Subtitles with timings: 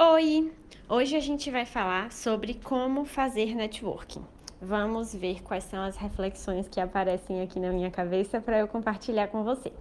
[0.00, 0.52] Oi!
[0.88, 4.24] Hoje a gente vai falar sobre como fazer networking.
[4.62, 9.26] Vamos ver quais são as reflexões que aparecem aqui na minha cabeça para eu compartilhar
[9.26, 9.72] com você.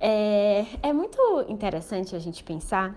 [0.00, 2.96] É, é muito interessante a gente pensar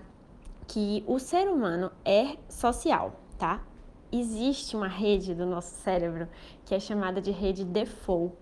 [0.66, 3.62] que o ser humano é social, tá?
[4.10, 6.28] Existe uma rede do nosso cérebro
[6.64, 8.34] que é chamada de rede default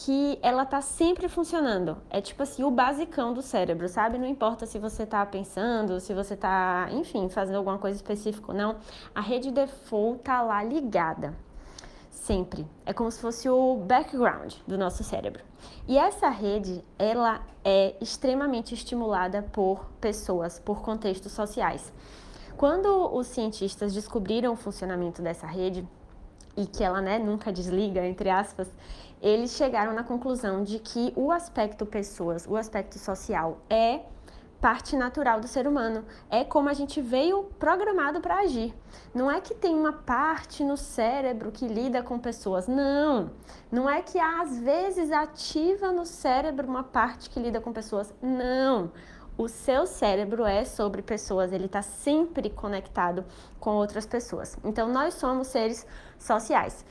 [0.00, 1.98] que ela tá sempre funcionando.
[2.08, 4.16] É tipo assim, o basicão do cérebro, sabe?
[4.16, 8.56] Não importa se você tá pensando, se você tá, enfim, fazendo alguma coisa específica ou
[8.56, 8.76] não,
[9.12, 11.34] a rede default tá lá ligada.
[12.12, 12.64] Sempre.
[12.86, 15.42] É como se fosse o background do nosso cérebro.
[15.88, 21.92] E essa rede, ela é extremamente estimulada por pessoas, por contextos sociais.
[22.56, 25.88] Quando os cientistas descobriram o funcionamento dessa rede,
[26.58, 28.68] e que ela né, nunca desliga, entre aspas,
[29.22, 34.00] eles chegaram na conclusão de que o aspecto pessoas, o aspecto social, é
[34.60, 36.04] parte natural do ser humano.
[36.28, 38.74] É como a gente veio programado para agir.
[39.14, 42.66] Não é que tem uma parte no cérebro que lida com pessoas.
[42.66, 43.30] Não.
[43.70, 48.12] Não é que às vezes ativa no cérebro uma parte que lida com pessoas.
[48.20, 48.90] Não.
[49.38, 53.24] O seu cérebro é sobre pessoas, ele está sempre conectado
[53.60, 54.56] com outras pessoas.
[54.64, 55.86] Então, nós somos seres
[56.18, 56.84] sociais.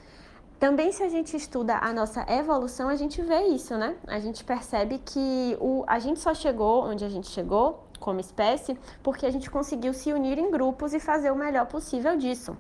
[0.57, 3.97] Também, se a gente estuda a nossa evolução, a gente vê isso, né?
[4.07, 8.79] A gente percebe que o, a gente só chegou onde a gente chegou como espécie
[9.03, 12.57] porque a gente conseguiu se unir em grupos e fazer o melhor possível disso.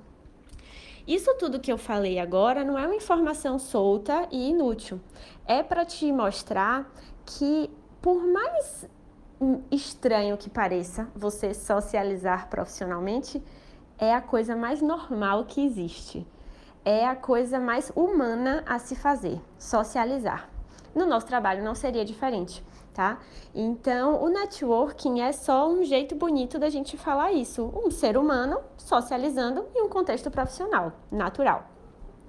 [1.07, 4.99] Isso tudo que eu falei agora não é uma informação solta e inútil.
[5.45, 6.91] É para te mostrar
[7.25, 7.71] que,
[8.01, 8.85] por mais
[9.71, 13.43] estranho que pareça, você socializar profissionalmente
[13.97, 16.25] é a coisa mais normal que existe
[16.87, 20.49] é a coisa mais humana a se fazer, socializar.
[20.95, 23.19] No nosso trabalho não seria diferente, tá?
[23.53, 27.69] Então, o networking é só um jeito bonito da gente falar isso.
[27.75, 31.65] Um ser humano socializando em um contexto profissional, natural,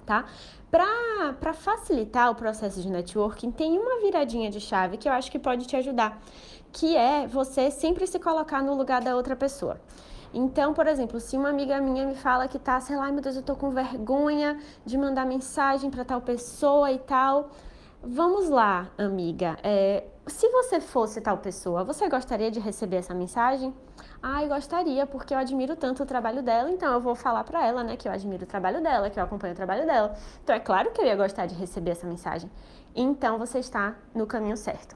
[0.09, 0.25] tá?
[0.71, 5.37] Para facilitar o processo de networking, tem uma viradinha de chave que eu acho que
[5.37, 6.19] pode te ajudar,
[6.71, 9.79] que é você sempre se colocar no lugar da outra pessoa.
[10.33, 13.35] Então, por exemplo, se uma amiga minha me fala que tá, sei lá, meu Deus,
[13.35, 17.51] eu tô com vergonha de mandar mensagem para tal pessoa e tal.
[18.01, 19.57] Vamos lá, amiga.
[19.61, 23.73] É, se você fosse tal pessoa, você gostaria de receber essa mensagem?
[24.23, 27.65] Ah, eu gostaria, porque eu admiro tanto o trabalho dela, então eu vou falar para
[27.67, 30.15] ela, né, que eu admiro o trabalho dela, que eu acompanho o trabalho dela.
[30.41, 32.49] Então é claro que eu ia gostar de receber essa mensagem.
[32.95, 34.95] Então você está no caminho certo.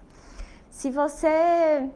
[0.69, 1.89] Se você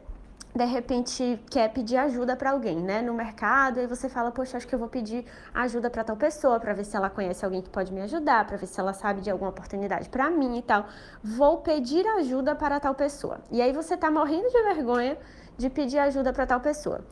[0.54, 4.66] de repente quer pedir ajuda para alguém, né, no mercado, e você fala, poxa, acho
[4.66, 7.70] que eu vou pedir ajuda para tal pessoa, para ver se ela conhece alguém que
[7.70, 10.86] pode me ajudar, para ver se ela sabe de alguma oportunidade para mim e tal.
[11.22, 13.40] Vou pedir ajuda para tal pessoa.
[13.50, 15.18] E aí você tá morrendo de vergonha
[15.56, 17.04] de pedir ajuda para tal pessoa.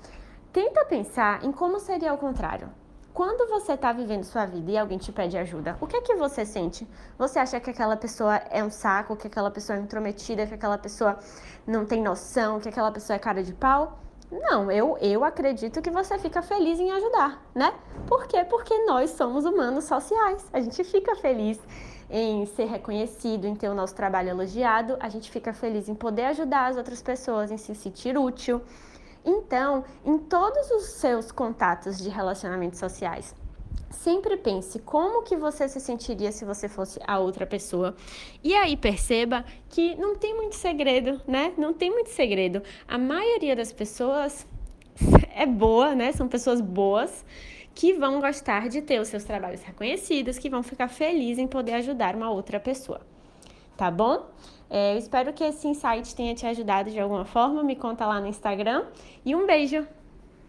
[0.53, 2.69] Tenta pensar em como seria o contrário.
[3.17, 6.15] Quando você está vivendo sua vida e alguém te pede ajuda, o que é que
[6.17, 6.87] você sente?
[7.17, 10.77] Você acha que aquela pessoa é um saco, que aquela pessoa é intrometida, que aquela
[10.77, 11.19] pessoa
[11.67, 13.99] não tem noção, que aquela pessoa é cara de pau?
[14.31, 17.73] Não, eu, eu acredito que você fica feliz em ajudar, né?
[18.07, 18.45] Por quê?
[18.45, 20.45] Porque nós somos humanos sociais.
[20.53, 21.59] A gente fica feliz
[22.11, 26.27] em ser reconhecido, em ter o nosso trabalho elogiado, a gente fica feliz em poder
[26.27, 28.61] ajudar as outras pessoas, em se sentir útil.
[29.27, 33.35] Então, em todos os seus contatos de relacionamentos sociais,
[33.91, 37.97] sempre pense como que você se sentiria se você fosse a outra pessoa.
[38.45, 41.53] E aí perceba que não tem muito segredo, né?
[41.59, 42.63] Não tem muito segredo.
[42.87, 44.47] A maioria das pessoas
[45.35, 46.13] é boa, né?
[46.13, 47.25] São pessoas boas
[47.75, 51.73] que vão gostar de ter os seus trabalhos reconhecidos, que vão ficar felizes em poder
[51.73, 53.01] ajudar uma outra pessoa.
[53.77, 54.27] Tá bom?
[54.69, 57.63] É, eu espero que esse insight tenha te ajudado de alguma forma.
[57.63, 58.87] Me conta lá no Instagram.
[59.25, 59.87] E um beijo!